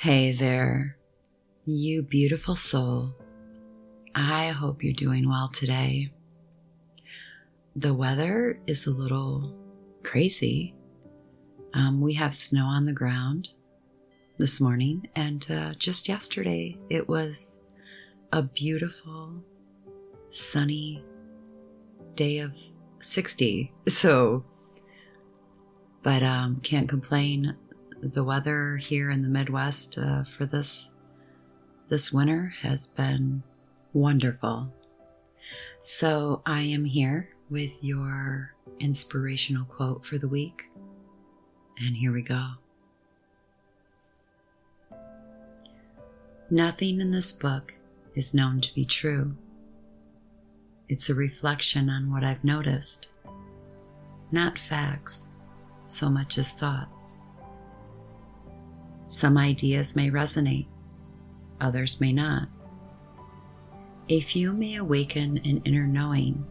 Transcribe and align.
Hey 0.00 0.32
there, 0.32 0.96
you 1.66 2.00
beautiful 2.00 2.56
soul. 2.56 3.14
I 4.14 4.48
hope 4.48 4.82
you're 4.82 4.94
doing 4.94 5.28
well 5.28 5.48
today. 5.48 6.10
The 7.76 7.92
weather 7.92 8.58
is 8.66 8.86
a 8.86 8.92
little 8.92 9.54
crazy. 10.02 10.74
Um, 11.74 12.00
we 12.00 12.14
have 12.14 12.32
snow 12.32 12.64
on 12.64 12.86
the 12.86 12.94
ground 12.94 13.50
this 14.38 14.58
morning, 14.58 15.06
and 15.16 15.46
uh, 15.50 15.74
just 15.74 16.08
yesterday 16.08 16.78
it 16.88 17.06
was 17.06 17.60
a 18.32 18.40
beautiful, 18.40 19.44
sunny 20.30 21.04
day 22.14 22.38
of 22.38 22.56
60. 23.00 23.70
So, 23.86 24.46
but 26.02 26.22
um, 26.22 26.60
can't 26.62 26.88
complain. 26.88 27.54
The 28.02 28.24
weather 28.24 28.78
here 28.78 29.10
in 29.10 29.22
the 29.22 29.28
Midwest 29.28 29.98
uh, 29.98 30.24
for 30.24 30.46
this 30.46 30.90
this 31.90 32.12
winter 32.12 32.54
has 32.62 32.86
been 32.86 33.42
wonderful. 33.92 34.72
So 35.82 36.40
I 36.46 36.62
am 36.62 36.84
here 36.84 37.30
with 37.50 37.82
your 37.82 38.54
inspirational 38.78 39.64
quote 39.64 40.04
for 40.06 40.16
the 40.16 40.28
week. 40.28 40.70
And 41.78 41.96
here 41.96 42.12
we 42.12 42.22
go. 42.22 42.52
Nothing 46.48 47.00
in 47.00 47.10
this 47.10 47.32
book 47.32 47.74
is 48.14 48.34
known 48.34 48.60
to 48.60 48.74
be 48.74 48.84
true. 48.84 49.36
It's 50.88 51.10
a 51.10 51.14
reflection 51.14 51.90
on 51.90 52.10
what 52.10 52.24
I've 52.24 52.44
noticed, 52.44 53.08
not 54.32 54.58
facts 54.58 55.30
so 55.84 56.08
much 56.08 56.38
as 56.38 56.52
thoughts. 56.52 57.16
Some 59.10 59.36
ideas 59.36 59.96
may 59.96 60.08
resonate, 60.08 60.68
others 61.60 62.00
may 62.00 62.12
not. 62.12 62.46
A 64.08 64.20
few 64.20 64.52
may 64.52 64.76
awaken 64.76 65.38
an 65.38 65.62
inner 65.64 65.84
knowing 65.84 66.46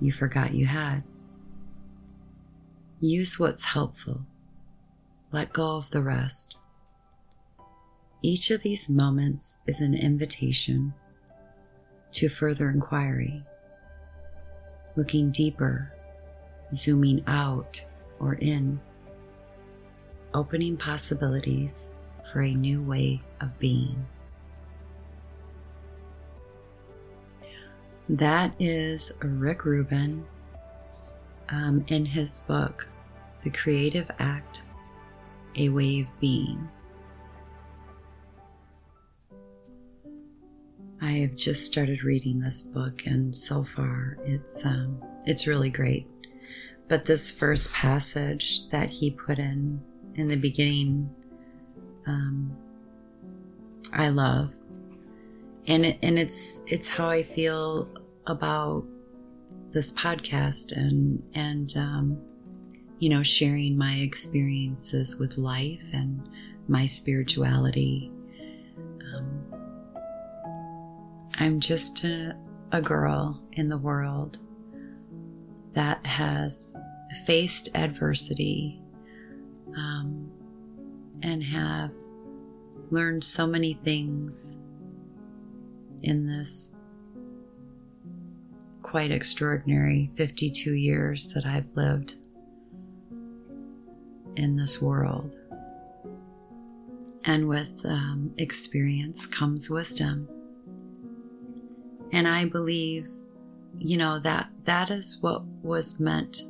you 0.00 0.12
forgot 0.12 0.54
you 0.54 0.64
had. 0.64 1.02
Use 3.00 3.38
what's 3.38 3.66
helpful. 3.66 4.24
Let 5.30 5.52
go 5.52 5.76
of 5.76 5.90
the 5.90 6.00
rest. 6.00 6.56
Each 8.22 8.50
of 8.50 8.62
these 8.62 8.88
moments 8.88 9.58
is 9.66 9.82
an 9.82 9.92
invitation 9.92 10.94
to 12.12 12.30
further 12.30 12.70
inquiry, 12.70 13.44
looking 14.96 15.30
deeper, 15.30 15.92
zooming 16.72 17.22
out 17.26 17.84
or 18.18 18.36
in, 18.36 18.80
opening 20.34 20.76
possibilities 20.76 21.90
for 22.30 22.42
a 22.42 22.54
new 22.54 22.82
way 22.82 23.20
of 23.40 23.58
being. 23.58 24.06
That 28.08 28.52
is 28.58 29.12
Rick 29.22 29.64
Rubin 29.64 30.24
um, 31.48 31.84
in 31.88 32.04
his 32.04 32.40
book, 32.40 32.88
The 33.44 33.50
Creative 33.50 34.10
Act 34.18 34.62
A 35.56 35.68
Way 35.68 36.00
of 36.00 36.20
Being. 36.20 36.68
I 41.00 41.12
have 41.18 41.34
just 41.34 41.66
started 41.66 42.04
reading 42.04 42.40
this 42.40 42.62
book, 42.62 43.06
and 43.06 43.34
so 43.34 43.64
far 43.64 44.18
it's 44.24 44.64
um, 44.64 45.02
it's 45.24 45.46
really 45.46 45.70
great. 45.70 46.06
But 46.88 47.04
this 47.06 47.32
first 47.32 47.72
passage 47.72 48.68
that 48.70 48.90
he 48.90 49.10
put 49.10 49.38
in 49.38 49.82
in 50.14 50.28
the 50.28 50.36
beginning, 50.36 51.14
um, 52.06 52.56
I 53.92 54.08
love, 54.08 54.52
and 55.66 55.86
it, 55.86 55.98
and 56.02 56.18
it's 56.18 56.62
it's 56.66 56.88
how 56.88 57.08
I 57.08 57.22
feel 57.22 57.88
about 58.26 58.84
this 59.70 59.92
podcast 59.92 60.76
and 60.76 61.22
and 61.34 61.74
um, 61.76 62.18
you 62.98 63.08
know 63.08 63.22
sharing 63.22 63.76
my 63.76 63.94
experiences 63.94 65.16
with 65.16 65.38
life 65.38 65.84
and 65.92 66.28
my 66.68 66.86
spirituality. 66.86 68.12
I'm 71.42 71.60
just 71.60 72.04
a, 72.04 72.36
a 72.72 72.80
girl 72.80 73.42
in 73.52 73.68
the 73.68 73.78
world 73.78 74.38
that 75.72 76.04
has 76.04 76.76
faced 77.26 77.70
adversity 77.74 78.81
um, 79.76 80.30
and 81.22 81.42
have 81.42 81.90
learned 82.90 83.24
so 83.24 83.46
many 83.46 83.74
things 83.74 84.58
in 86.02 86.26
this 86.26 86.72
quite 88.82 89.10
extraordinary 89.10 90.10
52 90.16 90.74
years 90.74 91.32
that 91.32 91.46
I've 91.46 91.68
lived 91.74 92.16
in 94.36 94.56
this 94.56 94.82
world. 94.82 95.34
And 97.24 97.48
with 97.48 97.86
um, 97.86 98.34
experience 98.36 99.26
comes 99.26 99.70
wisdom. 99.70 100.28
And 102.12 102.26
I 102.28 102.44
believe, 102.44 103.08
you 103.78 103.96
know, 103.96 104.18
that 104.18 104.50
that 104.64 104.90
is 104.90 105.18
what 105.20 105.44
was 105.62 105.98
meant 106.00 106.42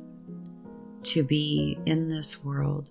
to 1.03 1.23
be 1.23 1.77
in 1.85 2.09
this 2.09 2.43
world 2.43 2.89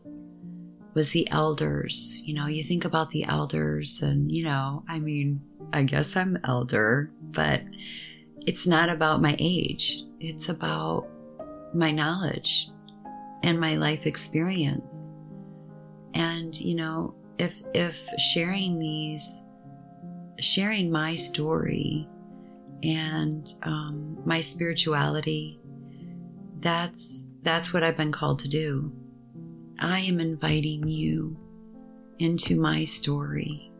was 0.95 1.11
the 1.11 1.29
elders. 1.31 2.21
You 2.25 2.35
know, 2.35 2.47
you 2.47 2.63
think 2.63 2.85
about 2.85 3.11
the 3.11 3.25
elders 3.25 4.01
and, 4.03 4.31
you 4.31 4.45
know, 4.45 4.85
I 4.89 4.99
mean, 4.99 5.41
I 5.73 5.83
guess 5.83 6.17
I'm 6.17 6.39
elder, 6.45 7.11
but 7.21 7.63
it's 8.47 8.67
not 8.67 8.89
about 8.89 9.23
my 9.23 9.37
age. 9.39 10.03
It's 10.21 10.49
about 10.49 11.09
my 11.75 11.91
knowledge 11.91 12.71
and 13.43 13.59
my 13.59 13.77
life 13.77 14.07
experience. 14.07 15.11
And, 16.15 16.59
you 16.61 16.75
know, 16.75 17.15
if 17.39 17.63
if 17.73 18.07
sharing 18.19 18.79
these 18.79 19.43
sharing 20.39 20.91
my 20.91 21.15
story 21.15 22.09
and 22.83 23.55
um, 23.63 24.19
my 24.25 24.41
spirituality. 24.41 25.61
That's 26.61 27.29
that's 27.43 27.73
what 27.73 27.83
I've 27.83 27.97
been 27.97 28.13
called 28.13 28.41
to 28.41 28.49
do. 28.49 28.93
I 29.83 29.99
am 29.99 30.21
inviting 30.21 30.87
you 30.87 31.37
into 32.21 32.55
my 32.55 32.85
story 32.85 33.73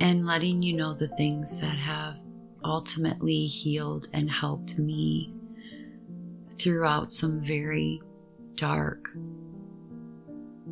and 0.00 0.26
letting 0.26 0.60
you 0.60 0.72
know 0.72 0.92
the 0.92 1.06
things 1.06 1.60
that 1.60 1.78
have 1.78 2.16
ultimately 2.64 3.46
healed 3.46 4.08
and 4.12 4.28
helped 4.28 4.76
me 4.76 5.32
throughout 6.58 7.12
some 7.12 7.44
very 7.44 8.02
dark 8.56 9.08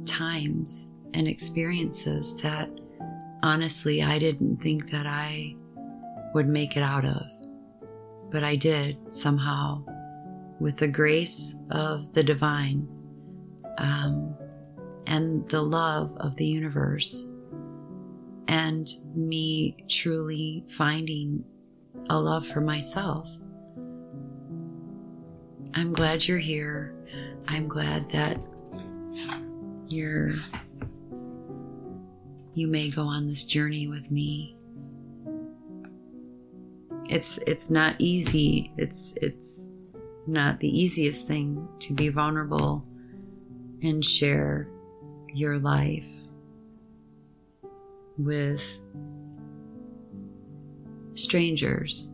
times 0.07 0.91
and 1.15 1.29
experiences 1.29 2.35
that 2.43 2.69
honestly 3.45 4.03
I 4.03 4.19
didn't 4.19 4.57
think 4.61 4.91
that 4.91 5.07
I 5.07 5.55
would 6.35 6.49
make 6.49 6.77
it 6.77 6.83
out 6.83 7.05
of. 7.05 7.23
But 8.29 8.43
I 8.43 8.57
did 8.57 9.15
somehow, 9.15 9.85
with 10.59 10.79
the 10.79 10.89
grace 10.89 11.55
of 11.71 12.13
the 12.13 12.25
divine 12.25 12.89
um, 13.79 14.35
and 15.07 15.47
the 15.49 15.63
love 15.63 16.17
of 16.19 16.37
the 16.37 16.47
universe, 16.47 17.27
and 18.49 18.89
me 19.15 19.77
truly 19.89 20.65
finding 20.69 21.45
a 22.11 22.19
love 22.19 22.47
for 22.47 22.61
myself. 22.61 23.29
I'm 25.75 25.93
glad 25.93 26.27
you're 26.27 26.39
here. 26.39 26.95
I'm 27.49 27.69
glad 27.69 28.11
that 28.11 28.39
you're 29.87 30.33
you 32.55 32.69
may 32.69 32.91
go 32.91 33.03
on 33.03 33.27
this 33.27 33.45
journey 33.45 33.87
with 33.87 34.11
me 34.11 34.57
it's 37.13 37.39
it's 37.47 37.71
not 37.71 37.95
easy. 37.99 38.73
It's 38.79 39.15
it's 39.21 39.71
not 40.27 40.61
the 40.61 40.69
easiest 40.69 41.27
thing 41.29 41.69
to 41.81 41.93
be 41.93 42.09
vulnerable 42.09 42.87
and 43.83 44.05
share 44.05 44.69
your 45.35 45.59
life 45.59 46.05
with 48.19 48.79
strangers. 51.15 52.13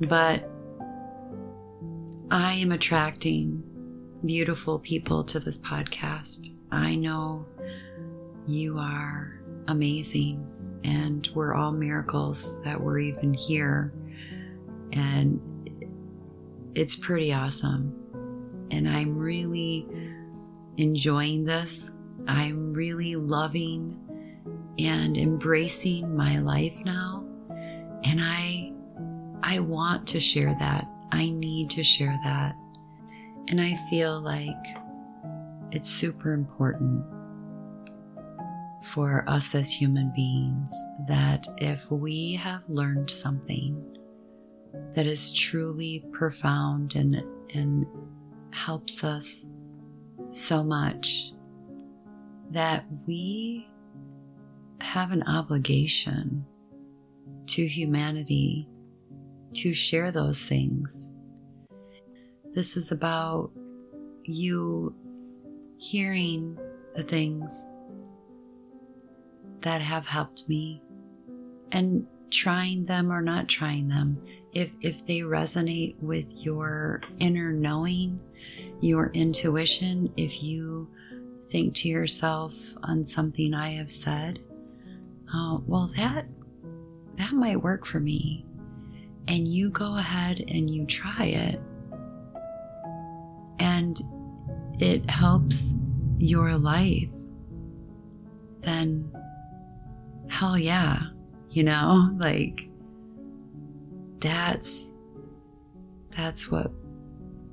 But 0.00 0.48
I 2.30 2.54
am 2.54 2.72
attracting 2.72 3.62
beautiful 4.24 4.78
people 4.78 5.22
to 5.24 5.38
this 5.38 5.58
podcast. 5.58 6.48
I 6.72 6.94
know 6.94 7.46
you 8.46 8.78
are 8.78 9.40
amazing 9.68 10.46
and 10.84 11.28
we're 11.34 11.54
all 11.54 11.72
miracles 11.72 12.60
that 12.62 12.80
we're 12.80 12.98
even 12.98 13.32
here. 13.32 13.92
And 14.92 15.40
it's 16.74 16.96
pretty 16.96 17.32
awesome. 17.32 17.94
And 18.70 18.88
I'm 18.88 19.16
really 19.16 19.86
enjoying 20.76 21.44
this 21.44 21.92
I'm 22.26 22.72
really 22.72 23.16
loving 23.16 24.00
and 24.78 25.16
embracing 25.16 26.16
my 26.16 26.38
life 26.38 26.74
now. 26.84 27.24
And 28.04 28.20
I, 28.20 28.72
I 29.42 29.58
want 29.60 30.06
to 30.08 30.20
share 30.20 30.56
that. 30.58 30.86
I 31.12 31.30
need 31.30 31.70
to 31.70 31.82
share 31.82 32.18
that. 32.24 32.54
And 33.48 33.60
I 33.60 33.76
feel 33.90 34.20
like 34.20 34.48
it's 35.70 35.88
super 35.88 36.32
important 36.32 37.04
for 38.84 39.24
us 39.26 39.54
as 39.54 39.70
human 39.72 40.12
beings 40.14 40.72
that 41.08 41.46
if 41.58 41.90
we 41.90 42.34
have 42.34 42.62
learned 42.68 43.10
something 43.10 43.82
that 44.94 45.06
is 45.06 45.32
truly 45.32 46.04
profound 46.12 46.94
and, 46.96 47.22
and 47.54 47.86
helps 48.50 49.04
us 49.04 49.46
so 50.34 50.64
much, 50.64 51.32
that 52.50 52.84
we 53.06 53.68
have 54.80 55.12
an 55.12 55.22
obligation 55.24 56.44
to 57.46 57.66
humanity 57.66 58.68
to 59.54 59.72
share 59.72 60.10
those 60.10 60.48
things. 60.48 61.12
This 62.54 62.76
is 62.76 62.90
about 62.90 63.52
you 64.24 64.94
hearing 65.78 66.58
the 66.94 67.02
things 67.02 67.68
that 69.60 69.80
have 69.80 70.06
helped 70.06 70.48
me 70.48 70.82
and 71.72 72.06
trying 72.30 72.86
them 72.86 73.12
or 73.12 73.22
not 73.22 73.48
trying 73.48 73.88
them 73.88 74.20
if 74.52 74.72
if 74.80 75.06
they 75.06 75.20
resonate 75.20 75.96
with 76.00 76.26
your 76.30 77.00
inner 77.18 77.52
knowing 77.52 78.20
your 78.80 79.10
intuition 79.14 80.12
if 80.16 80.42
you 80.42 80.88
think 81.50 81.74
to 81.74 81.88
yourself 81.88 82.54
on 82.82 83.04
something 83.04 83.54
i 83.54 83.70
have 83.70 83.90
said 83.90 84.40
uh, 85.32 85.58
well 85.66 85.90
that 85.96 86.26
that 87.16 87.32
might 87.32 87.62
work 87.62 87.86
for 87.86 88.00
me. 88.00 88.44
And 89.28 89.48
you 89.48 89.70
go 89.70 89.96
ahead 89.96 90.44
and 90.48 90.68
you 90.68 90.84
try 90.84 91.26
it. 91.26 91.60
And 93.58 94.00
it 94.78 95.08
helps 95.08 95.74
your 96.18 96.56
life. 96.56 97.08
Then 98.60 99.12
hell 100.28 100.58
yeah, 100.58 101.00
you 101.50 101.62
know, 101.62 102.10
like 102.18 102.68
that's 104.18 104.92
that's 106.16 106.50
what 106.50 106.70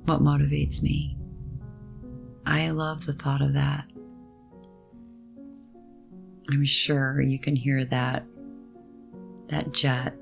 what 0.04 0.20
motivates 0.20 0.82
me. 0.82 1.16
I 2.44 2.70
love 2.70 3.06
the 3.06 3.12
thought 3.12 3.42
of 3.42 3.54
that. 3.54 3.86
I'm 6.50 6.64
sure 6.64 7.20
you 7.20 7.38
can 7.38 7.56
hear 7.56 7.84
that 7.86 8.26
that 9.48 9.72
jet, 9.72 10.14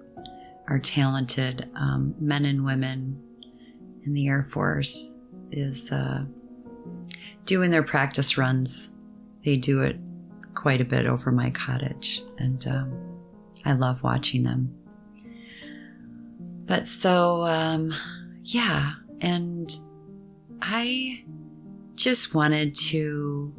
our 0.69 0.79
talented 0.79 1.71
um, 1.77 2.15
men 2.19 2.45
and 2.45 2.65
women 2.65 3.23
in 4.05 4.13
the 4.13 4.27
Air 4.29 4.43
Force 4.43 5.19
is 5.53 5.93
uh, 5.93 6.25
doing 7.45 7.71
their 7.71 7.83
practice 7.83 8.37
runs. 8.37 8.91
They 9.45 9.57
do 9.57 9.83
it 9.83 9.97
quite 10.55 10.81
a 10.81 10.85
bit 10.85 11.07
over 11.07 11.31
my 11.31 11.51
cottage, 11.51 12.23
and 12.39 12.67
um, 12.67 13.21
I 13.65 13.73
love 13.73 14.03
watching 14.03 14.43
them. 14.43 14.75
But 16.67 16.87
so, 16.87 17.45
um, 17.45 17.95
yeah, 18.43 18.95
and 19.21 19.73
I 20.63 21.25
just 21.95 22.35
wanted 22.35 22.75
to 22.75 23.55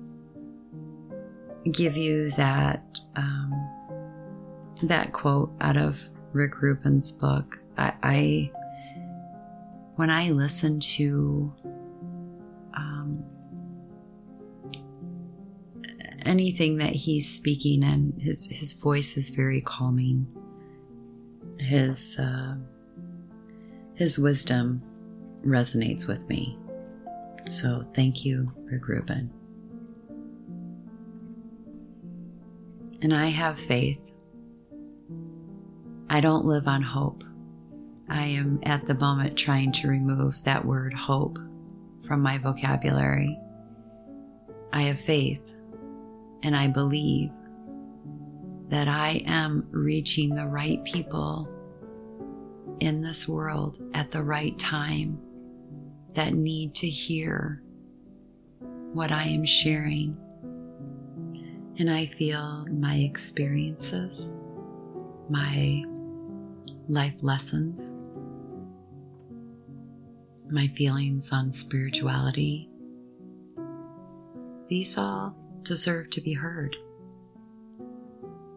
give 1.71 1.95
you 1.95 2.31
that 2.31 2.99
um, 3.15 3.69
that 4.83 5.13
quote 5.13 5.51
out 5.61 5.77
of 5.77 5.99
Rick 6.33 6.61
Rubin's 6.61 7.11
book. 7.11 7.61
I, 7.77 7.93
I 8.03 8.51
when 9.95 10.09
I 10.09 10.31
listen 10.31 10.79
to 10.79 11.53
um, 12.75 13.23
anything 16.23 16.77
that 16.77 16.93
he's 16.93 17.31
speaking 17.31 17.83
and 17.83 18.19
his 18.21 18.47
his 18.47 18.73
voice 18.73 19.17
is 19.17 19.29
very 19.29 19.61
calming 19.61 20.27
his 21.59 22.17
uh, 22.17 22.55
his 23.93 24.17
wisdom 24.17 24.81
resonates 25.45 26.07
with 26.07 26.27
me. 26.27 26.57
So 27.49 27.85
thank 27.93 28.23
you 28.25 28.51
rick 28.65 28.87
rubin. 28.87 29.31
And 33.01 33.13
i 33.13 33.27
have 33.27 33.59
faith. 33.59 34.13
I 36.09 36.21
don't 36.21 36.45
live 36.45 36.67
on 36.67 36.83
hope. 36.83 37.23
I 38.09 38.25
am 38.25 38.59
at 38.63 38.85
the 38.85 38.93
moment 38.93 39.37
trying 39.37 39.71
to 39.73 39.87
remove 39.87 40.43
that 40.43 40.65
word 40.65 40.93
hope 40.93 41.39
from 42.05 42.21
my 42.21 42.37
vocabulary. 42.37 43.39
I 44.73 44.83
have 44.83 44.99
faith 44.99 45.55
and 46.43 46.55
I 46.55 46.67
believe 46.67 47.31
that 48.69 48.87
I 48.87 49.23
am 49.25 49.67
reaching 49.71 50.35
the 50.35 50.47
right 50.47 50.83
people 50.83 51.49
in 52.79 53.01
this 53.01 53.27
world 53.27 53.79
at 53.93 54.09
the 54.11 54.23
right 54.23 54.57
time 54.57 55.19
that 56.13 56.33
need 56.33 56.75
to 56.75 56.89
hear 56.89 57.61
what 58.93 59.11
I 59.11 59.23
am 59.23 59.45
sharing. 59.45 60.17
And 61.77 61.89
I 61.89 62.05
feel 62.05 62.65
my 62.67 62.95
experiences, 62.95 64.33
my 65.29 65.85
life 66.87 67.15
lessons, 67.21 67.95
my 70.49 70.67
feelings 70.67 71.31
on 71.31 71.51
spirituality, 71.51 72.69
these 74.67 74.97
all 74.97 75.35
deserve 75.63 76.09
to 76.11 76.21
be 76.21 76.33
heard. 76.33 76.75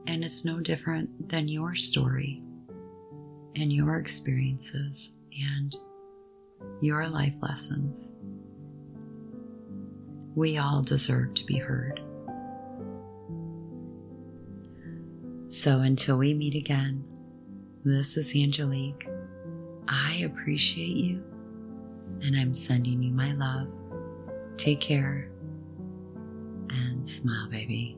And 0.06 0.24
it's 0.24 0.44
no 0.44 0.60
different 0.60 1.28
than 1.28 1.48
your 1.48 1.74
story 1.74 2.42
and 3.56 3.72
your 3.72 3.96
experiences 3.96 5.12
and 5.40 5.76
your 6.80 7.08
life 7.08 7.34
lessons. 7.40 8.12
We 10.34 10.58
all 10.58 10.82
deserve 10.82 11.34
to 11.34 11.44
be 11.44 11.58
heard. 11.58 12.00
So 15.48 15.80
until 15.80 16.18
we 16.18 16.34
meet 16.34 16.54
again, 16.54 17.04
this 17.84 18.16
is 18.16 18.34
Angelique. 18.34 19.06
I 19.86 20.22
appreciate 20.24 20.96
you 20.96 21.22
and 22.22 22.36
I'm 22.36 22.54
sending 22.54 23.02
you 23.02 23.12
my 23.12 23.32
love. 23.32 23.68
Take 24.56 24.80
care 24.80 25.30
and 26.70 27.06
smile, 27.06 27.48
baby. 27.48 27.96